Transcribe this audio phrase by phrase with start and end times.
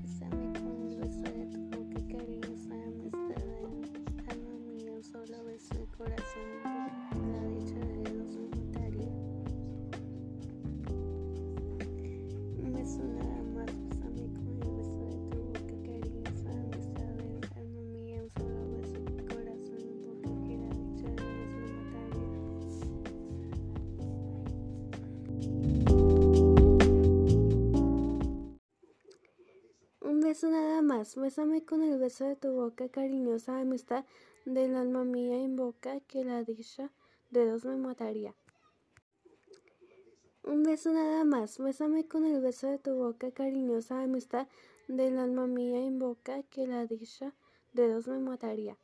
[0.00, 0.37] Listen.
[30.82, 34.04] Más, bésame con el beso de tu boca, cariñosa amistad
[34.44, 36.90] del alma mía invoca, que la dicha
[37.30, 38.34] de dos me mataría.
[40.44, 44.48] Un beso nada más, bésame con el beso de tu boca, cariñosa amistad
[44.86, 47.32] del alma mía invoca, que la dicha
[47.72, 48.76] de dos me mataría.